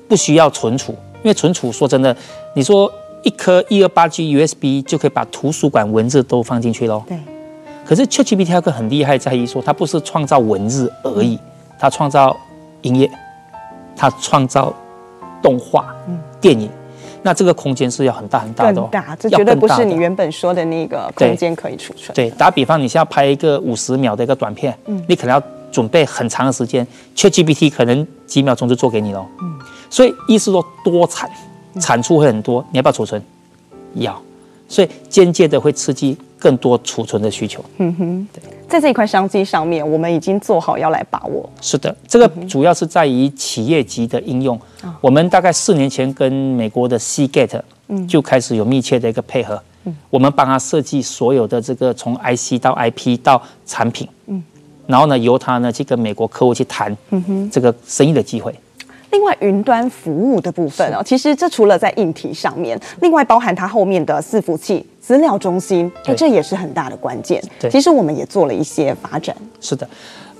[0.09, 0.93] 不需要存储。
[1.23, 2.15] 因为存储，说真的，
[2.53, 2.91] 你说
[3.23, 7.03] 一颗一二八 G USB 就可以把图书馆文字都放进去喽。
[7.07, 7.17] 对。
[7.85, 11.39] 可是 ChatGPT 有个很厉害在于说，它不是创造文字而已，
[11.79, 12.35] 它创造
[12.81, 13.09] 音乐，
[13.95, 14.73] 它创造
[15.41, 15.93] 动画、
[16.39, 16.69] 电影。
[17.27, 18.81] 那这个空间是要很大很大的。
[18.83, 22.15] 更大，这绝对不是你原本说的那个空间可以储存。
[22.15, 26.87] 对，打比方，你现在拍一个五十秒的一个短片，嗯，你可能要准备很长的时间
[27.17, 29.27] ，ChatGPT 可能几秒钟就做给你了。
[29.41, 29.59] 嗯。
[29.89, 31.29] 所以意思说多产，
[31.81, 33.21] 产出会很多，你要不要储存？
[33.95, 34.17] 要，
[34.69, 37.63] 所以间接的会刺激更多储存的需求。
[37.77, 41.49] 嗯哼，对，在这一块商机上面，我们已经做好要来把握。
[41.61, 44.59] 是的，这个主要是在于企业级的应用。
[44.83, 47.61] 嗯、我们大概四年前跟美国的 Seagate
[48.07, 49.61] 就开始有密切的一个配合。
[49.85, 54.07] 嗯，我们帮他设计所有的这个从 IC 到 IP 到产品。
[54.27, 54.43] 嗯，
[54.85, 56.95] 然后呢，由他呢去跟美国客户去谈。
[57.11, 58.53] 嗯哼，这个生意的机会。
[59.09, 67.41] 另外，云端服务的部分哦，其实这除了在硬体上面，另外包含它后面的伺服器、资料中心，那这也是很大的关键。
[67.57, 67.71] 对。
[67.71, 69.33] 其实我们也做了一些发展。
[69.61, 69.87] 是的，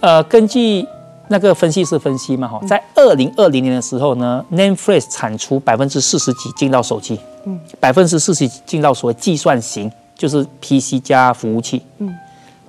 [0.01, 0.86] 呃，根据
[1.30, 12.13] 那个分析师分析嘛，哈，在二零二零年的时候呢，Name Flash 产出百分之四十几进到手机，嗯，百分之四十几进到所谓计算型，就是 PC 加服务器，嗯，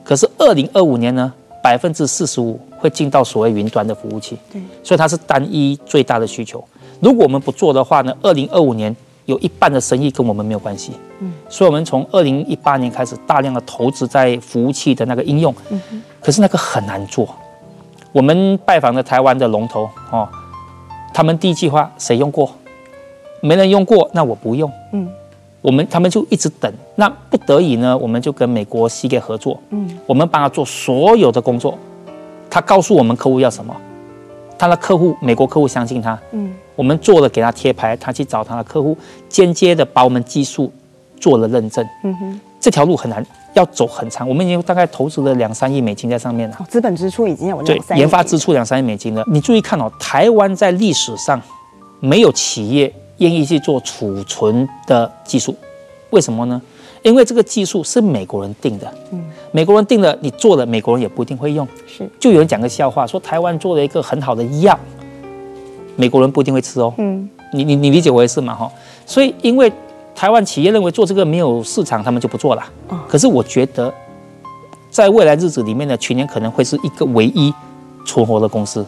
[0.04, 2.60] 可是二零二五年呢，百分之四十五。
[2.80, 6.62] 会进到所谓云端的服务器，对，所以它是单一最大的需求。
[7.00, 8.94] 如果我们不做的话呢，二零二五年
[9.28, 10.92] 有一半的生意跟我们没有关系。
[11.20, 15.54] 嗯，所以我们从二零一八年开始大量的投资在服务器的那个应用。
[15.68, 17.28] 嗯，可是那个很难做。
[18.10, 20.26] 我们拜访了台湾的龙头哦，
[21.12, 22.50] 他们第一句话谁用过？
[23.42, 24.72] 没人用过，那我不用。
[24.92, 25.06] 嗯，
[25.60, 26.72] 我们他们就一直等。
[26.94, 29.60] 那不得已呢，我们就跟美国 Seagate 合作。
[29.68, 31.78] 嗯，我们帮他做所有的工作。
[32.48, 33.76] 他告诉我们客户要什么，
[34.56, 38.96] 他的客户美国客户相信他，嗯，我们做了给他贴牌，他去找他的客户，
[39.28, 40.72] 间接的把我们技术
[41.18, 44.28] 做了认证，嗯哼，这条路很难，要走很长。
[44.28, 46.56] 我们已经大概投资了两三亿美金在上面了。
[46.60, 49.24] 哦，资本支出已经有对研发支出两三亿美金了。
[49.26, 51.42] 你注意看哦，台湾在历史上
[51.98, 55.52] 没有企业愿意去做储存的技术，
[56.10, 56.62] 为什么呢？
[57.02, 58.92] 因为这个技术是美国人定的。
[59.10, 61.66] 嗯，美国人定了，你做了，美国人也不一定会用。
[61.88, 64.78] 是，就有人讲个笑话，说台湾做了一个很好的药，
[65.98, 66.94] 美国人不一定会吃哦。
[66.96, 68.54] 嗯，你你你理解我意思吗？
[68.54, 68.72] 哈，
[69.04, 69.70] 所以因为。
[70.18, 72.64] 台湾企业认为做这个没有市场，他们就不做了。
[73.06, 73.94] 可是我觉得，
[74.90, 77.54] 在未来日子里面呢，群联可能会是一个唯一
[78.04, 78.84] 存活的公司，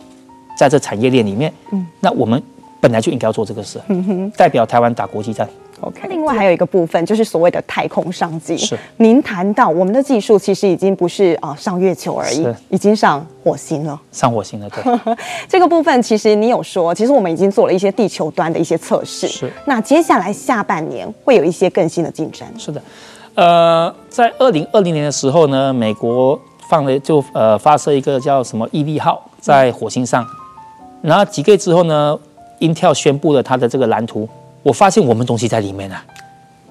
[0.59, 1.55] 在这产业链里面。
[1.71, 2.43] 嗯，那我们
[2.81, 3.81] 本来就应该要做这个事，
[4.37, 5.49] 代表台湾打国际战。
[5.83, 8.57] OK，另外还有一个部分就是所谓的太空商机。
[8.57, 13.99] 是，您谈到我们的技术其实已经不是啊上月球而已，已经上火星了。
[14.13, 15.17] 上火星了，对。
[15.49, 19.27] 这个部分其实你有说，其实我们已经做了一些地球端的一些测试。
[19.27, 19.51] 是。
[19.65, 22.47] 那接下来下半年会有一些更新的进展。
[22.59, 22.83] 是的，
[23.35, 26.39] 呃，在二零二零年的时候呢，美国
[26.69, 30.27] 放了就呃发射一个叫什么毅力号在火星上，
[31.01, 32.19] 然后几个月之后呢
[32.59, 34.29] ，Intel 宣布了它的这个蓝图。
[34.63, 36.05] 我发现我们东西在里面啊，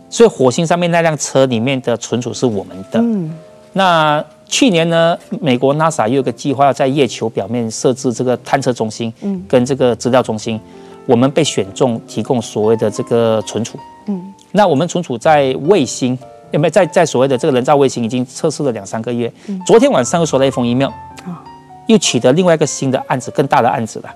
[0.10, 3.00] 所以火星上面那辆车里面的存储是我们的。
[3.00, 3.36] 嗯，
[3.74, 10.60] 那去年呢，美国 NASA 又有个计划要在月球表面设置这个探测中心，嗯，跟这个资料中心，
[11.06, 13.78] 我们被选中提供所谓的这个存储。
[14.08, 16.18] 嗯，那我们存储在卫星，
[16.52, 19.32] 有没有在在所谓的这个人造卫星已经测试了两三个月？
[19.48, 20.90] 嗯，昨天晚上又收到一封 email，
[21.26, 21.44] 啊，
[21.88, 24.10] 又取得另外一个新的案子，更大的案子了。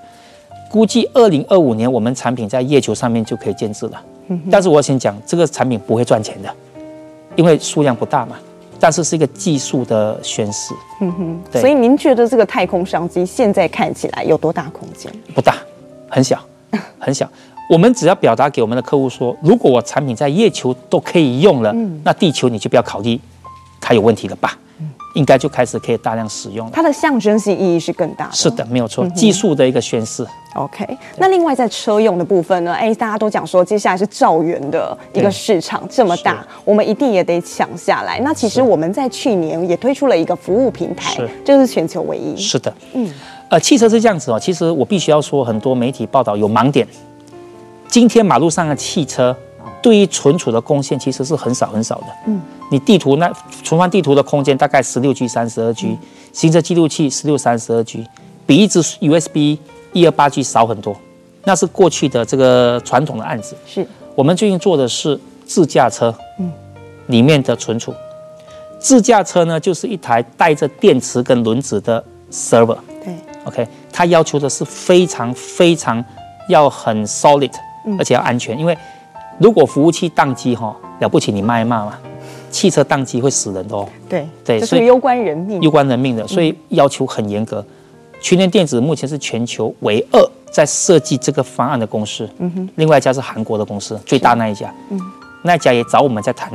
[0.73, 4.03] 估计二零二五年我们产品在月球上面就可以建制了，
[4.49, 6.49] 但是我先讲这个产品不会赚钱的，
[7.35, 8.35] 因为数量不大嘛，
[8.79, 10.73] 但是是一个技术的宣示。
[10.99, 11.61] 嗯哼，对。
[11.61, 15.13] 所以您觉得这个太空商机现在看起来有多大空间？
[15.35, 15.57] 不大，
[16.09, 16.43] 很小，
[16.97, 17.29] 很小。
[17.69, 21.71] 我们只要表达给我们的客户说，如果我产品在月球都可以用了，
[22.03, 23.19] 那地球你就不要考虑
[23.79, 24.57] 它有问题了吧？
[25.13, 26.71] 应该就开始可以大量使用了。
[26.73, 28.33] 它的象征性意义是更大的。
[28.33, 30.25] 是的，没有错，技术的一个宣示。
[30.55, 30.85] OK，
[31.17, 32.71] 那另外在车用的部分呢？
[32.73, 38.19] 哎，大家都讲说接下来是兆元的一个市场这么大，我们一定也得抢下来。
[38.19, 42.37] 那其实我们在去年也推出了一个服务平台，这是全球唯一。
[42.37, 43.11] 是的，嗯，
[43.49, 44.39] 呃，汽车是这样子哦。
[44.39, 46.87] 其实我必须要说，很多媒体报道有盲点。
[47.87, 49.35] 今天马路上的汽车。
[49.83, 52.05] 对于存储的贡献其实是很少很少的。
[52.27, 52.41] 嗯，
[52.71, 53.29] 你地图那
[53.63, 55.97] 存放地图的空间大概十六 G、三十二 G，
[56.31, 58.07] 行车记录器十六、三十二 G，
[58.47, 59.57] 比一支 USB
[59.91, 60.95] 一二八 G 少很多。
[61.43, 63.57] 那是过去的这个传统的案子。
[63.67, 66.49] 是，我们最近做的是自驾车，嗯，
[67.07, 67.93] 里面的存储。
[68.79, 72.77] 自驾车呢，就是一台带着电池跟轮子的 server。
[73.03, 76.01] 对，OK，它要求的是非常非常
[76.47, 77.51] 要很 solid，
[77.99, 78.77] 而且要安全，因为。
[79.39, 81.97] 如果服务器宕机哈，了不起你骂一骂嘛，
[82.51, 83.87] 汽车宕机会死人的哦。
[84.07, 87.65] 对对，所以攸关人命，攸关人命的，所以要求很严格。
[88.21, 92.29] 群联电子目前是全球唯二在设计这个方案的公司。
[92.37, 94.73] 嗯哼，另外一家是韩国的公司，最大那一家。
[94.91, 95.01] 嗯，
[95.41, 96.49] 那一家也找我们在谈，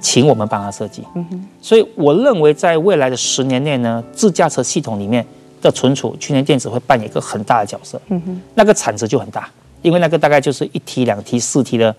[0.00, 1.04] 请我们帮他设计。
[1.14, 5.24] 嗯哼，所以我认为在未来的十年内呢，自驾车系统里面
[5.62, 8.00] 的存储，群联电子会扮演一个很大的角色。
[8.08, 9.48] 嗯哼，那个产值就很大，
[9.82, 11.94] 因为那个大概就是一 T、两 T、四 T 的。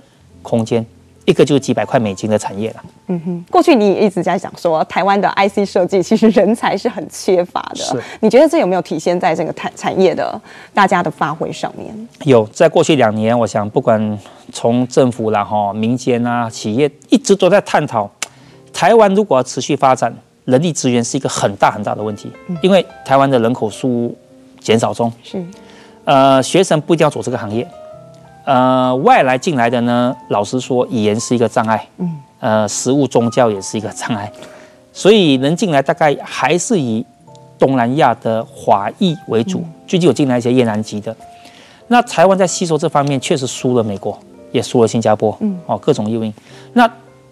[0.45, 0.85] 空间，
[1.25, 2.83] 一个就是几百块美金的产业了。
[3.07, 7.83] 嗯哼，过去你也一直在讲说，台湾的 IC 设计其实人才是很缺乏的。
[7.83, 10.39] 是，你觉得这有没有体现在这个产产业的
[10.73, 12.07] 大家的发挥上面？
[12.23, 14.19] 有，在过去两年，我想不管
[14.53, 18.09] 从政府啦、哈民间啊、企业，一直都在探讨，
[18.71, 22.31] 台湾如果要持续发展，人力资源是一个很大很大的问题。
[22.47, 24.15] 嗯、因为台湾的人口数
[24.59, 25.43] 减少中，是，
[26.03, 27.67] 呃，学生不一定要走这个行业。
[28.45, 34.31] 呃，外来进来的呢，老实说，语言是一个障碍，嗯，呃，食物宗教也是一个障碍，
[34.93, 37.03] 所以能进来大概还是以
[37.57, 39.63] 东南亚的华裔为主。
[39.87, 41.15] 最近有进来一些越南籍的，
[41.87, 44.17] 那台湾在吸收这方面确实输了美国，
[44.51, 46.31] 也输了新加坡，嗯，哦，各种诱因。
[46.73, 46.87] 那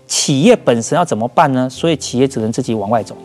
[0.07, 1.69] 企业本身要怎么办呢？
[1.69, 3.15] 所以企业只能自己往外走，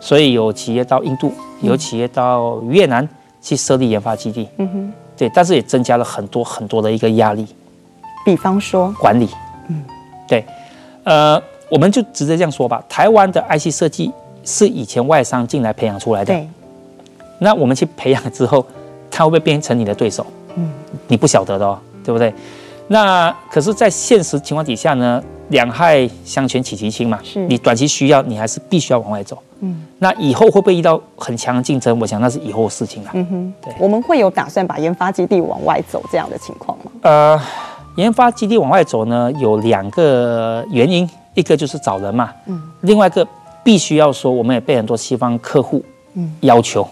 [0.00, 3.08] 所以有企业到印度，有企业到越南
[3.42, 4.92] 去设立研发基地，嗯哼。
[5.18, 7.46] 对，但是也增加了很多很多的一个压力，
[8.24, 9.28] 比方说管理，
[9.68, 9.84] 嗯，
[10.28, 10.44] 对，
[11.02, 12.82] 呃，我们就直接这样说吧。
[12.88, 14.12] 台湾的 IC 设计
[14.44, 16.48] 是以前外商进来培养出来的，对。
[17.40, 18.64] 那我们去培养之后，
[19.10, 20.24] 他会不会变成你的对手？
[20.56, 20.70] 嗯，
[21.06, 22.32] 你不晓得的哦，对不对？
[22.86, 29.38] 那可是，在现实情况底下呢，两害相权取其轻嘛，是你短期需要，你还是必须要往外走。
[29.60, 31.98] 嗯，那以后会不会遇到很强的竞争？
[31.98, 33.10] 我想那是以后的事情了。
[33.14, 36.92] 嗯哼，对，我们会有打算把研发基地往外走这样的情况吗？
[37.02, 37.40] 呃，
[37.96, 43.26] 研发基地往外走呢，有两个原因，一个就是找人嘛，嗯，另外一个
[43.64, 45.84] 必须要说，我们也被很多西方客户
[46.42, 46.86] 要求，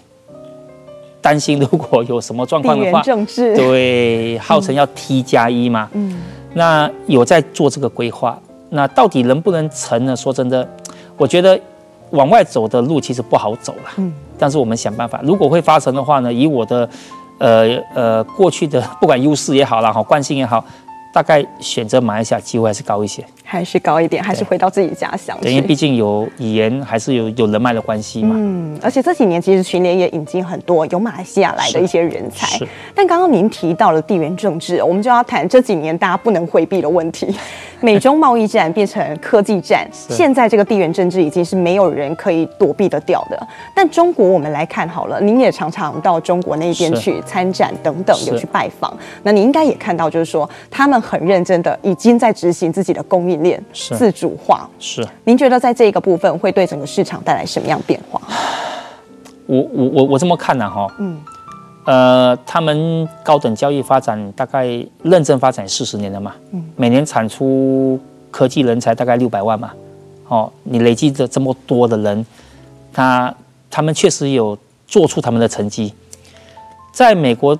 [1.21, 6.19] 担心如果有什么状况的话，政治对，号称要 T 加一嘛，嗯，
[6.55, 8.37] 那有在做这个规划，
[8.70, 10.16] 那到底能不能成呢？
[10.16, 10.68] 说真的，
[11.16, 11.59] 我觉得
[12.11, 16.88] 往外走的路其实不好走了，嗯，但是我们想办法，如果会发生的话呢，以我的
[17.38, 20.64] 呃呃过去的不管优势也好啦，哈惯性也好。
[21.12, 25.38] 大概选择马来西亚机会还是高一些，还是高一点，还是回到自己家乡。
[25.40, 28.35] 对，因为毕竟有语言，还是有有人脉的关系嘛。
[28.37, 32.46] 嗯，而且这几年其实群联也引进很多有马来西亚来的一些人才。
[32.59, 32.66] 是。
[32.92, 37.32] 但刚刚您提到了地缘政治，我们就要谈这几年大家不能回避的问题：
[37.80, 39.88] 美中贸易战变成科技战。
[39.92, 43.46] 现在这个地缘政治已经是没有人可以躲避得掉的。
[43.72, 48.92] 但中国，我们来看好了，您也常常到中国那边去参展等等，有去拜访。
[49.22, 50.96] 那你应该也看到，就是说他们。
[51.06, 54.68] 很认真的，已经在执行自己的供应链自主化。
[54.79, 58.20] 是，您觉得在这个部分会对整个市场带来什么样变化？
[59.46, 61.20] 我我我我这么看呢、啊，哈，嗯，
[61.85, 64.66] 呃，他们高等教育发展大概
[65.03, 69.72] 认证发展四十年了嘛，嗯，每年产出科技人才大概六百万嘛，
[70.29, 72.27] 哦，你累积的这么多的人，
[72.92, 73.35] 他
[73.70, 75.92] 他们确实有做出他们的成绩，
[76.92, 77.57] 在美国。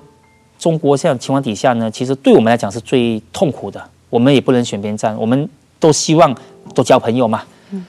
[0.59, 3.79] 中国这样情况底下呢，其实对我们来讲是最痛苦的。
[4.09, 5.47] 我们也不能选边站，我们
[5.79, 6.35] 都希望
[6.73, 7.43] 多交朋友嘛。
[7.71, 7.85] 嗯。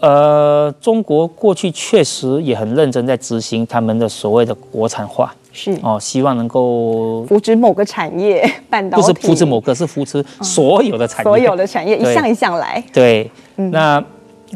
[0.00, 9.02] 呃，中国过去确实也很认真在执行他们的所谓的国产化，是哦，希望能够扶持某个产业，半导体。
[9.02, 12.82] 不是扶持某个，是扶持所有的产业，所有的产业一项一项来。
[12.92, 14.02] 对，嗯、那。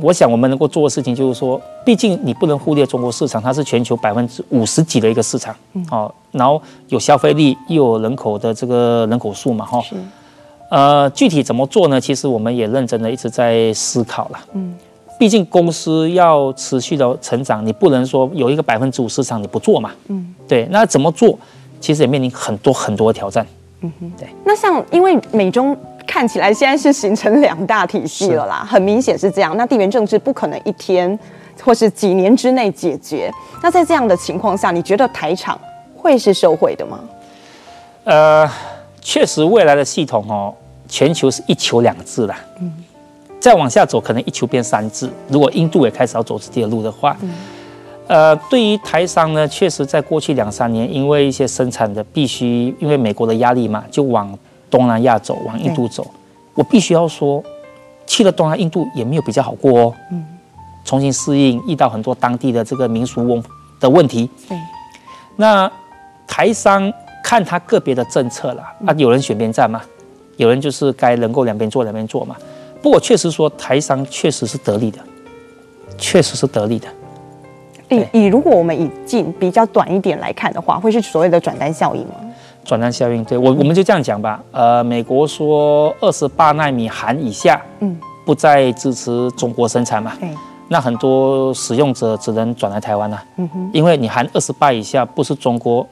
[0.03, 9.83] 我想，我们能够做的事情就是说，毕竟你不能忽略中国市场，它是全球百分之五十几的一个市场，嗯哦，然后有消费力，又有人口的这个人口数嘛，哈，
[10.77, 11.99] 呃，具体怎么做呢？
[11.99, 14.75] 其实我们也认真的一直在思考了，嗯，
[15.19, 21.39] 毕竟公司要持续的成长，你不能说有一个百分之五市场你不做嘛，嗯，对，那怎么做？
[21.81, 23.47] 其实也面临很多很多的挑战，
[23.81, 24.29] 嗯哼，对。
[24.45, 25.75] 那像因为美中。
[26.09, 29.57] 看起来现在是形成两大体系了啦，很明显是这样。
[29.57, 31.19] 那地缘政治不可能一天
[31.61, 33.29] 或是几年之内解决。
[33.61, 35.59] 那在这样的情况下，你觉得台厂
[35.97, 37.01] 会是受惠的吗？
[38.05, 38.49] 呃，
[39.01, 40.55] 确实，未来的系统哦，
[40.88, 42.38] 全球是一球两制啦。
[42.61, 42.72] 嗯。
[43.40, 45.11] 再往下走，可能一球变三制。
[45.29, 47.35] 如果印度也开始要走自己的路的话，嗯。
[48.09, 54.37] 呃，对于台商呢，确实在过去两三年，因为一些生产的必须，因为美国的压力嘛，就往。
[54.68, 56.05] 东南亚走，往印度走，
[56.53, 57.42] 我必须要说，
[58.05, 59.94] 去了东南印度也没有比较好过哦。
[60.11, 60.27] 嗯，
[60.85, 63.40] 重新适应，遇到很多当地的这个民俗
[63.79, 64.29] 的问题。
[64.49, 64.59] 对，
[65.37, 65.70] 那
[66.27, 69.81] 台商看他个别的政策啦，啊，有人选边站嘛，
[70.37, 72.37] 有人就是该能够两边做两边做嘛。
[72.83, 74.99] 不过确实说，台商确实是得利的，
[75.99, 76.87] 确实是得利的。
[77.88, 82.14] 以以如果我们以近比较短一点来看的话，会是所谓的转单效应吗？
[82.64, 84.40] 转单效应，对我我们就这样讲吧。
[84.53, 90.29] 呃，美国说二十八纳米含以下，嗯，不再支持中国生产嘛，对，
[90.68, 95.85] 那很多使用者只能转来台湾了，嗯哼，因为你含二十八以下，不是中国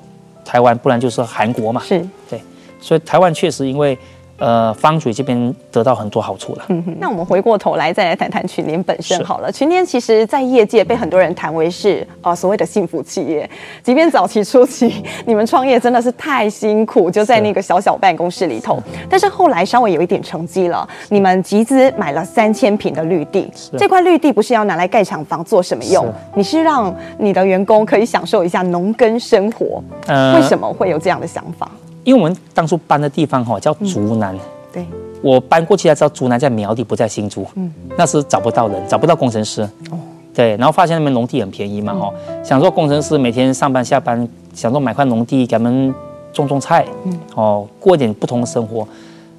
[0.44, 2.40] 台湾，不然就是韩国嘛，是，对，
[2.80, 3.98] 所以台湾确实因为。
[4.36, 6.64] 呃，方水这边得到很多好处了。
[6.68, 9.50] 嗯哼，那我们回过头来再来谈谈群联本身好了。
[9.50, 13.48] 群联其实在业界被很多人谈为是呃所谓的幸福企业，
[13.82, 26.04] 即便早期初期你们创业真的是太辛苦，就在那个小小办公室里头，是，但是后来稍微有一点成绩了，你们集资买了三千平的绿地，这块绿地不是要拿来盖厂房做什么用？
[26.06, 29.80] 是，你是让你的员工可以享受一下农耕生活。
[30.06, 31.70] 呃，为什么会有这样的想法？
[32.04, 34.40] 因为我们当初搬的地方哈叫竹南，嗯、
[34.72, 34.86] 对，
[35.22, 37.46] 我搬过去才知道竹南在苗栗，不在新竹。
[37.54, 39.62] 嗯，那时找不到人，找不到工程师。
[39.90, 39.98] 哦，
[40.34, 45.94] 对，然后发现那边农地很便宜嘛，哈、嗯，想说工程师每天上班下班，想说买块农地给他们
[46.32, 48.86] 种种菜，嗯，哦，过一点不同的生活。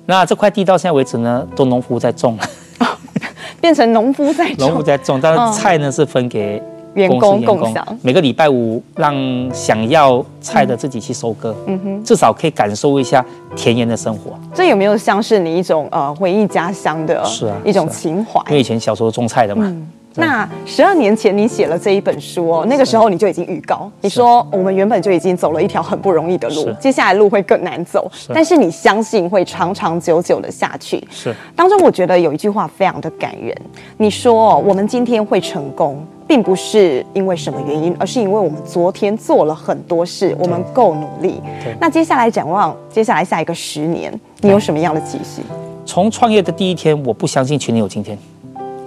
[0.08, 2.38] 那这块地到现在为止呢，都农夫在种，
[2.80, 2.88] 哦、
[3.62, 6.62] 变成农夫在种， 农夫在种，但是菜呢、哦、是分给。
[6.96, 9.14] 员工共享，每个礼拜五让
[9.54, 11.80] 想要菜的自己去收割，嗯。
[11.84, 13.24] 哼，至少可以感受一下
[13.56, 14.32] 田园的生活。
[14.54, 18.42] 这有没有像是你一种呃回忆家乡的，是啊，一种情怀？
[18.48, 19.66] 因为以前小时候种菜的嘛。
[19.66, 31.06] 嗯，那十二年前你写了这一本书哦，那个时候你就已经预告，你说我们原本就已经走了一条很不容易的路，接下来路会更难走，但是你相信会长长久久的下去。
[31.12, 33.54] 是，当中我觉得有一句话非常的感人，
[33.98, 36.02] 你说我们今天会成功。
[36.28, 41.40] 并不是因为什么原因，而是因为我们昨天做了很多事，我们够努力。
[41.80, 44.12] 那接下来展望，接下来下一个十年，
[44.42, 45.42] 你有什么样的期许？
[45.86, 48.18] 从创业的第一天，我不相信全年有今天。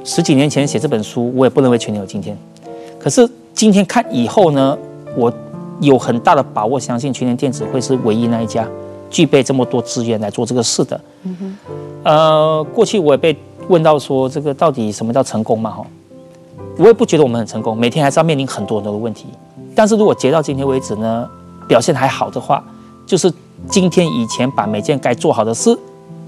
[0.04, 2.36] 十几年前写这本书，我也不认为全年有今天。
[2.98, 4.76] 可是今天看以后呢，
[5.14, 5.32] 我
[5.80, 8.66] 有很大的把握，相信全年电子会是唯一那一家
[9.08, 11.00] 具备这么多资源来做这个事的。
[11.22, 11.56] 嗯哼。
[12.04, 13.36] 呃，过去我也被
[13.68, 15.70] 问到说，这个到底什么叫成功嘛？
[15.70, 15.86] 哈，
[16.78, 19.26] 我也不觉得我们很成功，每天还是要面临很多很多的问题。
[19.74, 21.28] 但是如果截到今天为止呢，
[21.66, 22.64] 表现还好的话，
[23.04, 23.30] 就是
[23.68, 25.76] 今天以前把每件该做好的事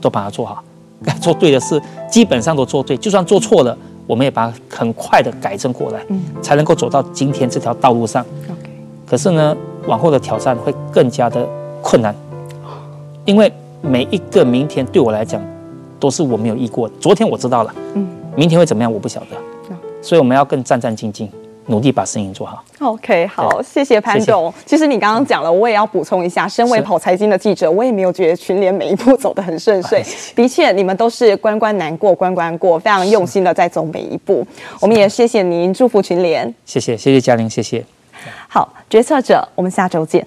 [0.01, 0.63] 都把它做好，
[1.05, 1.81] 该做对的事
[2.11, 3.77] 基本上都做对，就算做错了，
[4.07, 8.25] 我们也把它很快的改正过来，嗯，才能够走到今天这条道路上。
[8.51, 8.71] OK，
[9.07, 11.49] 可是呢，往后的挑战会更加的
[11.81, 12.15] 困难，
[13.25, 15.41] 因为每一个明天对我来讲
[16.01, 16.95] 都是我没有遇过的。
[17.01, 19.37] 昨天我知道了，嗯，明天会怎么样我不晓得，
[20.03, 21.29] 所以我们要更战战兢兢。
[21.67, 22.65] 努力把事情做好。
[22.81, 24.53] OK，好，谢谢潘总。
[24.67, 30.05] 其实你刚刚讲了，我也要补充一下，身为跑财经的记者，我也没有觉得群联每一步走得很顺遂。
[30.35, 34.45] 的确，你们都是关关难过关关过，非常用心的在走每一步。
[34.81, 36.53] 我们也谢谢您，祝福群联。
[36.65, 37.85] 谢谢，谢谢嘉玲，谢谢。
[38.49, 40.27] 好，决策者，我们下周见。